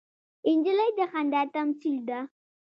[0.57, 2.19] نجلۍ د خندا تمثیل ده.